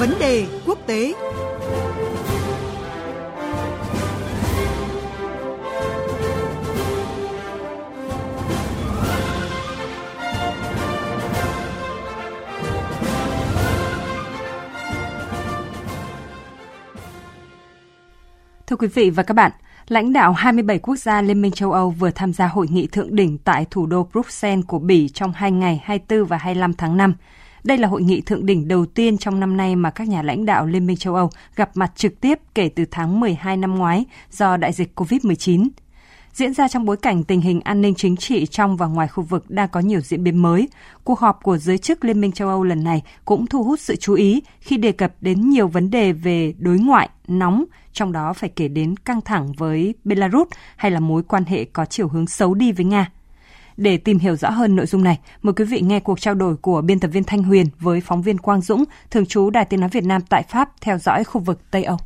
[0.00, 1.14] Vấn đề quốc tế
[18.66, 19.52] Thưa quý vị và các bạn,
[19.88, 23.16] lãnh đạo 27 quốc gia Liên minh châu Âu vừa tham gia hội nghị thượng
[23.16, 27.14] đỉnh tại thủ đô Bruxelles của Bỉ trong hai ngày 24 và 25 tháng 5.
[27.64, 30.46] Đây là hội nghị thượng đỉnh đầu tiên trong năm nay mà các nhà lãnh
[30.46, 34.04] đạo Liên minh châu Âu gặp mặt trực tiếp kể từ tháng 12 năm ngoái
[34.30, 35.68] do đại dịch COVID-19
[36.32, 39.22] diễn ra trong bối cảnh tình hình an ninh chính trị trong và ngoài khu
[39.22, 40.68] vực đang có nhiều diễn biến mới.
[41.04, 43.96] Cuộc họp của giới chức Liên minh châu Âu lần này cũng thu hút sự
[43.96, 48.32] chú ý khi đề cập đến nhiều vấn đề về đối ngoại nóng, trong đó
[48.32, 52.26] phải kể đến căng thẳng với Belarus hay là mối quan hệ có chiều hướng
[52.26, 53.10] xấu đi với Nga.
[53.80, 56.56] Để tìm hiểu rõ hơn nội dung này, mời quý vị nghe cuộc trao đổi
[56.56, 59.80] của biên tập viên Thanh Huyền với phóng viên Quang Dũng, thường trú Đài Tiếng
[59.80, 61.96] Nói Việt Nam tại Pháp theo dõi khu vực Tây Âu.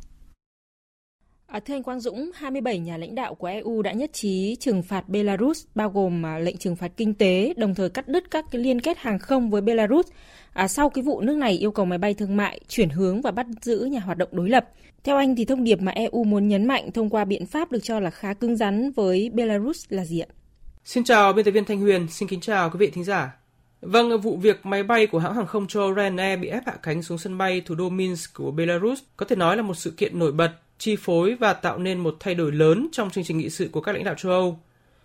[1.46, 4.82] À, thưa anh Quang Dũng, 27 nhà lãnh đạo của EU đã nhất trí trừng
[4.82, 8.44] phạt Belarus, bao gồm à, lệnh trừng phạt kinh tế, đồng thời cắt đứt các
[8.50, 10.06] cái liên kết hàng không với Belarus.
[10.52, 13.30] À, sau cái vụ nước này yêu cầu máy bay thương mại chuyển hướng và
[13.30, 14.68] bắt giữ nhà hoạt động đối lập.
[15.04, 17.80] Theo anh thì thông điệp mà EU muốn nhấn mạnh thông qua biện pháp được
[17.82, 20.26] cho là khá cứng rắn với Belarus là gì ạ?
[20.84, 23.36] Xin chào biên tập viên Thanh Huyền, xin kính chào quý vị thính giả.
[23.80, 27.02] Vâng, vụ việc máy bay của hãng hàng không châu Ryanair bị ép hạ cánh
[27.02, 30.18] xuống sân bay thủ đô Minsk của Belarus có thể nói là một sự kiện
[30.18, 33.50] nổi bật chi phối và tạo nên một thay đổi lớn trong chương trình nghị
[33.50, 34.58] sự của các lãnh đạo châu Âu.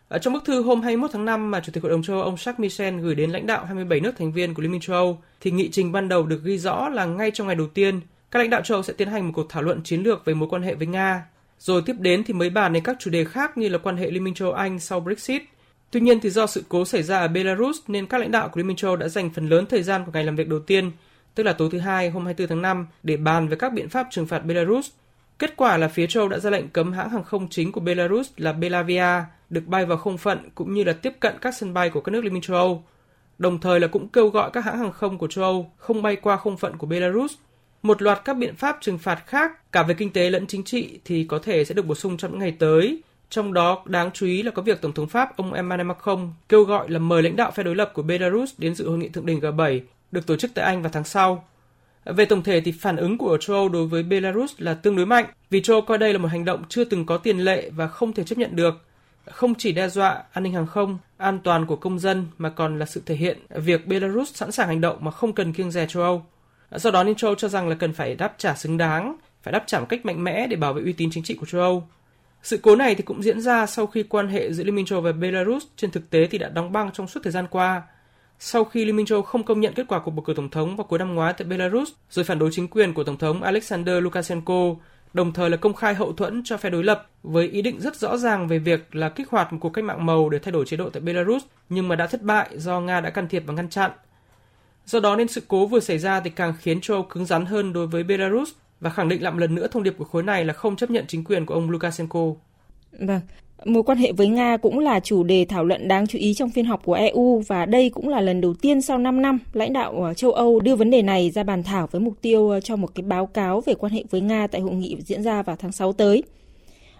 [0.07, 2.25] Ở trong bức thư hôm 21 tháng 5 mà Chủ tịch Hội đồng châu Âu
[2.25, 4.95] ông Jacques Michel gửi đến lãnh đạo 27 nước thành viên của Liên minh châu
[4.95, 8.01] Âu, thì nghị trình ban đầu được ghi rõ là ngay trong ngày đầu tiên,
[8.31, 10.33] các lãnh đạo châu Âu sẽ tiến hành một cuộc thảo luận chiến lược về
[10.33, 11.25] mối quan hệ với Nga.
[11.59, 14.11] Rồi tiếp đến thì mới bàn đến các chủ đề khác như là quan hệ
[14.11, 15.41] Liên minh châu Anh sau Brexit.
[15.91, 18.57] Tuy nhiên thì do sự cố xảy ra ở Belarus nên các lãnh đạo của
[18.57, 20.91] Liên minh châu đã dành phần lớn thời gian của ngày làm việc đầu tiên,
[21.35, 24.07] tức là tối thứ hai hôm 24 tháng 5 để bàn về các biện pháp
[24.11, 24.89] trừng phạt Belarus
[25.39, 28.29] Kết quả là phía châu đã ra lệnh cấm hãng hàng không chính của Belarus
[28.37, 31.89] là Belavia được bay vào không phận cũng như là tiếp cận các sân bay
[31.89, 32.83] của các nước Liên minh châu Âu.
[33.37, 36.15] Đồng thời là cũng kêu gọi các hãng hàng không của châu Âu không bay
[36.15, 37.33] qua không phận của Belarus.
[37.81, 40.99] Một loạt các biện pháp trừng phạt khác cả về kinh tế lẫn chính trị
[41.05, 43.01] thì có thể sẽ được bổ sung trong những ngày tới.
[43.29, 46.63] Trong đó đáng chú ý là có việc Tổng thống Pháp ông Emmanuel Macron kêu
[46.63, 49.25] gọi là mời lãnh đạo phe đối lập của Belarus đến dự hội nghị thượng
[49.25, 49.79] đỉnh G7
[50.11, 51.45] được tổ chức tại Anh vào tháng sau.
[52.05, 55.05] Về tổng thể thì phản ứng của châu Âu đối với Belarus là tương đối
[55.05, 57.69] mạnh vì châu Âu coi đây là một hành động chưa từng có tiền lệ
[57.69, 58.73] và không thể chấp nhận được.
[59.25, 62.79] Không chỉ đe dọa an ninh hàng không, an toàn của công dân mà còn
[62.79, 65.85] là sự thể hiện việc Belarus sẵn sàng hành động mà không cần kiêng dè
[65.89, 66.25] châu Âu.
[66.71, 69.51] Do đó nên châu Âu cho rằng là cần phải đáp trả xứng đáng, phải
[69.51, 71.61] đáp trả một cách mạnh mẽ để bảo vệ uy tín chính trị của châu
[71.61, 71.87] Âu.
[72.43, 75.01] Sự cố này thì cũng diễn ra sau khi quan hệ giữa Liên minh châu
[75.01, 77.81] và Belarus trên thực tế thì đã đóng băng trong suốt thời gian qua
[78.39, 80.75] sau khi Liên minh châu không công nhận kết quả của bầu cử tổng thống
[80.75, 84.03] vào cuối năm ngoái tại Belarus, rồi phản đối chính quyền của tổng thống Alexander
[84.03, 84.75] Lukashenko,
[85.13, 87.95] đồng thời là công khai hậu thuẫn cho phe đối lập với ý định rất
[87.95, 90.65] rõ ràng về việc là kích hoạt một cuộc cách mạng màu để thay đổi
[90.65, 93.53] chế độ tại Belarus, nhưng mà đã thất bại do Nga đã can thiệp và
[93.53, 93.91] ngăn chặn.
[94.85, 97.73] Do đó nên sự cố vừa xảy ra thì càng khiến châu cứng rắn hơn
[97.73, 100.45] đối với Belarus và khẳng định lại một lần nữa thông điệp của khối này
[100.45, 102.25] là không chấp nhận chính quyền của ông Lukashenko.
[102.99, 103.21] Vâng,
[103.65, 106.49] Mối quan hệ với Nga cũng là chủ đề thảo luận đáng chú ý trong
[106.49, 109.73] phiên họp của EU và đây cũng là lần đầu tiên sau 5 năm lãnh
[109.73, 112.95] đạo châu Âu đưa vấn đề này ra bàn thảo với mục tiêu cho một
[112.95, 115.71] cái báo cáo về quan hệ với Nga tại hội nghị diễn ra vào tháng
[115.71, 116.23] 6 tới.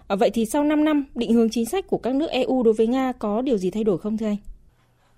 [0.08, 2.74] À, vậy thì sau 5 năm, định hướng chính sách của các nước EU đối
[2.74, 4.36] với Nga có điều gì thay đổi không thưa anh?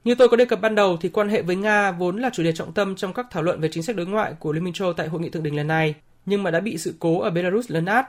[0.05, 2.43] Như tôi có đề cập ban đầu thì quan hệ với Nga vốn là chủ
[2.43, 4.75] đề trọng tâm trong các thảo luận về chính sách đối ngoại của Liên minh
[4.75, 5.95] châu tại hội nghị thượng đỉnh lần này,
[6.27, 8.07] nhưng mà đã bị sự cố ở Belarus lấn át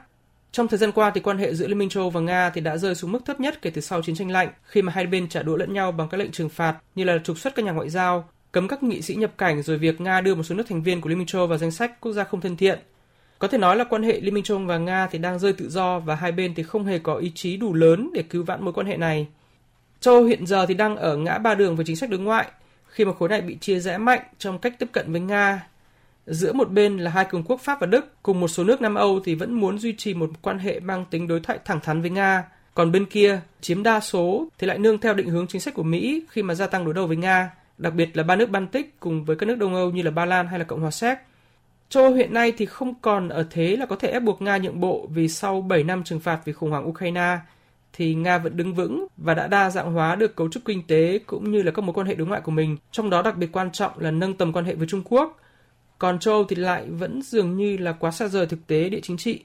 [0.54, 2.78] trong thời gian qua thì quan hệ giữa Liên minh châu và Nga thì đã
[2.78, 5.30] rơi xuống mức thấp nhất kể từ sau chiến tranh lạnh khi mà hai bên
[5.30, 7.72] trả đũa lẫn nhau bằng các lệnh trừng phạt như là trục xuất các nhà
[7.72, 10.64] ngoại giao, cấm các nghị sĩ nhập cảnh rồi việc Nga đưa một số nước
[10.70, 12.80] thành viên của Liên minh châu vào danh sách quốc gia không thân thiện.
[13.40, 15.70] Có thể nói là quan hệ Liên minh châu và Nga thì đang rơi tự
[15.70, 18.64] do và hai bên thì không hề có ý chí đủ lớn để cứu vãn
[18.64, 19.28] mối quan hệ này.
[20.00, 22.48] Châu Âu hiện giờ thì đang ở ngã ba đường về chính sách đối ngoại
[22.88, 25.68] khi mà khối này bị chia rẽ mạnh trong cách tiếp cận với Nga
[26.28, 28.96] Giữa một bên là hai cường quốc Pháp và Đức, cùng một số nước Nam
[28.96, 32.02] Âu thì vẫn muốn duy trì một quan hệ mang tính đối thoại thẳng thắn
[32.02, 32.44] với Nga.
[32.74, 35.84] Còn bên kia, chiếm đa số thì lại nương theo định hướng chính sách của
[35.84, 39.00] Mỹ khi mà gia tăng đối đầu với Nga, đặc biệt là ba nước Baltic
[39.00, 41.18] cùng với các nước Đông Âu như là Ba Lan hay là Cộng hòa Séc.
[41.90, 44.58] Châu Âu hiện nay thì không còn ở thế là có thể ép buộc Nga
[44.58, 47.38] nhượng bộ vì sau 7 năm trừng phạt vì khủng hoảng Ukraine
[47.94, 51.20] thì Nga vẫn đứng vững và đã đa dạng hóa được cấu trúc kinh tế
[51.26, 53.52] cũng như là các mối quan hệ đối ngoại của mình, trong đó đặc biệt
[53.52, 55.40] quan trọng là nâng tầm quan hệ với Trung Quốc
[56.04, 59.00] còn châu Âu thì lại vẫn dường như là quá xa rời thực tế địa
[59.04, 59.40] chính trị.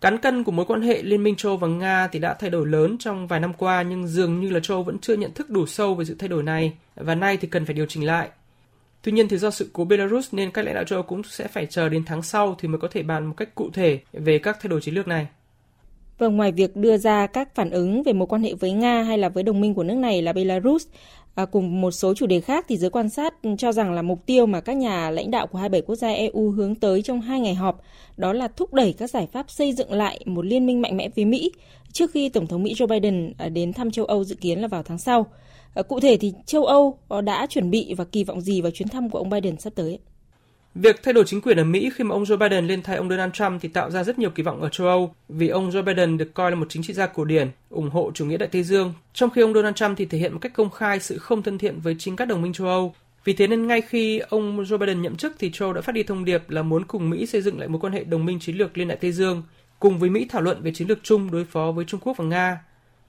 [0.00, 2.50] Cán cân của mối quan hệ Liên minh châu Âu và Nga thì đã thay
[2.50, 5.32] đổi lớn trong vài năm qua nhưng dường như là châu Âu vẫn chưa nhận
[5.34, 8.06] thức đủ sâu về sự thay đổi này và nay thì cần phải điều chỉnh
[8.06, 8.28] lại.
[9.02, 11.48] Tuy nhiên thì do sự cố Belarus nên các lãnh đạo châu Âu cũng sẽ
[11.48, 14.38] phải chờ đến tháng sau thì mới có thể bàn một cách cụ thể về
[14.38, 15.26] các thay đổi chiến lược này.
[16.18, 19.18] và ngoài việc đưa ra các phản ứng về mối quan hệ với Nga hay
[19.18, 20.86] là với đồng minh của nước này là Belarus,
[21.34, 24.26] à, cùng một số chủ đề khác thì giới quan sát cho rằng là mục
[24.26, 27.40] tiêu mà các nhà lãnh đạo của 27 quốc gia EU hướng tới trong hai
[27.40, 27.82] ngày họp
[28.16, 31.08] đó là thúc đẩy các giải pháp xây dựng lại một liên minh mạnh mẽ
[31.16, 31.52] với Mỹ
[31.92, 34.68] trước khi Tổng thống Mỹ Joe Biden à, đến thăm châu Âu dự kiến là
[34.68, 35.26] vào tháng sau.
[35.74, 38.70] À, cụ thể thì châu Âu ờ, đã chuẩn bị và kỳ vọng gì vào
[38.70, 39.98] chuyến thăm của ông Biden sắp tới?
[40.74, 43.08] Việc thay đổi chính quyền ở Mỹ khi mà ông Joe Biden lên thay ông
[43.10, 45.82] Donald Trump thì tạo ra rất nhiều kỳ vọng ở châu Âu vì ông Joe
[45.82, 48.48] Biden được coi là một chính trị gia cổ điển, ủng hộ chủ nghĩa Đại
[48.52, 51.18] Tây Dương, trong khi ông Donald Trump thì thể hiện một cách công khai sự
[51.18, 52.94] không thân thiện với chính các đồng minh châu Âu.
[53.24, 56.02] Vì thế nên ngay khi ông Joe Biden nhậm chức thì Châu đã phát đi
[56.02, 58.56] thông điệp là muốn cùng Mỹ xây dựng lại mối quan hệ đồng minh chiến
[58.56, 59.42] lược liên Đại Tây Dương,
[59.78, 62.24] cùng với Mỹ thảo luận về chiến lược chung đối phó với Trung Quốc và
[62.24, 62.58] Nga.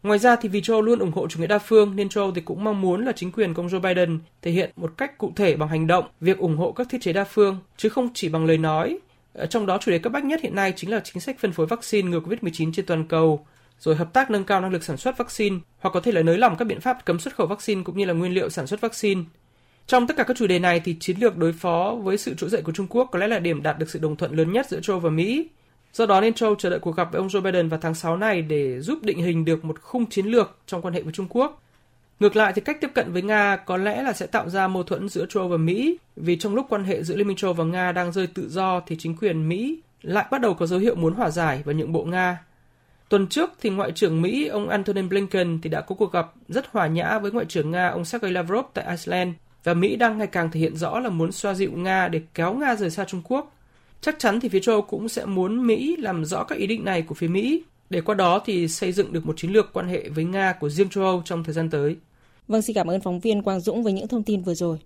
[0.06, 2.24] Ngoài ra thì vì châu Âu luôn ủng hộ chủ nghĩa đa phương nên châu
[2.24, 4.94] Âu thì cũng mong muốn là chính quyền của ông Joe Biden thể hiện một
[4.98, 7.90] cách cụ thể bằng hành động việc ủng hộ các thiết chế đa phương chứ
[7.90, 8.98] không chỉ bằng lời nói.
[9.34, 11.52] Ờ, trong đó chủ đề cấp bách nhất hiện nay chính là chính sách phân
[11.52, 13.46] phối vaccine ngừa Covid-19 trên toàn cầu,
[13.80, 16.38] rồi hợp tác nâng cao năng lực sản xuất vaccine hoặc có thể là nới
[16.38, 18.82] lỏng các biện pháp cấm xuất khẩu vaccine cũng như là nguyên liệu sản xuất
[18.82, 19.22] vaccine.
[19.88, 22.50] Trong tất cả các chủ đề này thì chiến lược đối phó với sự trỗi
[22.50, 24.70] dậy của Trung Quốc có lẽ là điểm đạt được sự đồng thuận lớn nhất
[24.70, 25.48] giữa châu và Mỹ.
[25.96, 28.18] Do đó nên Châu chờ đợi cuộc gặp với ông Joe Biden vào tháng 6
[28.18, 31.28] này để giúp định hình được một khung chiến lược trong quan hệ với Trung
[31.30, 31.62] Quốc.
[32.20, 34.84] Ngược lại thì cách tiếp cận với Nga có lẽ là sẽ tạo ra mâu
[34.84, 37.64] thuẫn giữa châu và Mỹ, vì trong lúc quan hệ giữa Liên minh châu và
[37.64, 40.96] Nga đang rơi tự do thì chính quyền Mỹ lại bắt đầu có dấu hiệu
[40.96, 42.40] muốn hòa giải và nhượng bộ Nga.
[43.10, 46.66] Tuần trước thì Ngoại trưởng Mỹ ông Antony Blinken thì đã có cuộc gặp rất
[46.72, 49.34] hòa nhã với Ngoại trưởng Nga ông Sergei Lavrov tại Iceland
[49.64, 52.54] và Mỹ đang ngày càng thể hiện rõ là muốn xoa dịu Nga để kéo
[52.54, 53.52] Nga rời xa Trung Quốc.
[54.06, 56.86] Chắc chắn thì phía châu Âu cũng sẽ muốn Mỹ làm rõ các ý định
[56.86, 59.88] này của phía Mỹ để qua đó thì xây dựng được một chiến lược quan
[59.88, 61.96] hệ với Nga của riêng châu Âu trong thời gian tới.
[62.48, 64.78] Vâng, xin cảm ơn phóng viên Quang Dũng với những thông tin vừa rồi.